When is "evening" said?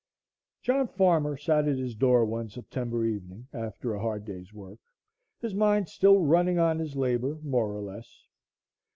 3.05-3.47